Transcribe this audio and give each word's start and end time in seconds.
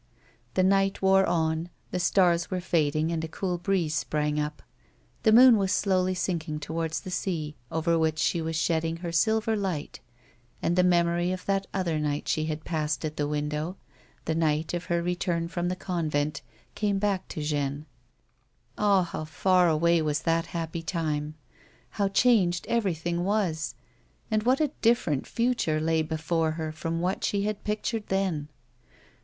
The 0.55 0.63
night 0.63 1.03
wore 1.03 1.27
on; 1.27 1.69
the 1.91 1.99
stars 1.99 2.49
were 2.49 2.59
fading, 2.59 3.11
and 3.11 3.23
a 3.23 3.27
cool 3.27 3.59
breeze 3.59 3.93
sprang 3.93 4.39
up. 4.39 4.63
The 5.21 5.31
moon 5.31 5.57
was 5.57 5.71
slowly 5.71 6.15
sinking 6.15 6.59
towards 6.59 7.01
the 7.01 7.11
sea 7.11 7.55
over 7.71 7.99
which 7.99 8.17
she 8.17 8.41
was 8.41 8.55
shedding 8.55 8.97
her 8.97 9.11
silver 9.11 9.55
light, 9.55 9.99
and 10.59 10.75
the 10.75 10.81
memory 10.83 11.31
of 11.31 11.45
that 11.45 11.67
other 11.71 11.99
night 11.99 12.27
she 12.27 12.45
had 12.47 12.65
passed 12.65 13.05
at 13.05 13.15
the 13.15 13.27
window, 13.27 13.77
the 14.25 14.33
night 14.33 14.73
of 14.73 14.85
her 14.85 15.03
return 15.03 15.47
from 15.47 15.67
the 15.69 15.75
convent, 15.75 16.41
came 16.73 16.97
back 16.97 17.27
to 17.27 17.43
Jeanne. 17.43 17.85
Ah! 18.79 19.03
how 19.03 19.23
far 19.23 19.69
away 19.69 20.01
was 20.01 20.23
that 20.23 20.47
happy 20.47 20.81
time! 20.81 21.35
How 21.91 22.07
changed 22.07 22.65
everything 22.67 23.23
was, 23.23 23.75
and 24.31 24.41
what 24.41 24.59
a 24.59 24.71
different 24.81 25.27
future 25.27 25.79
lay 25.79 26.01
before 26.01 26.53
her 26.53 26.71
from 26.71 27.01
what 27.01 27.23
she 27.23 27.43
had 27.43 27.63
pictured 27.63 28.07
then 28.07 28.49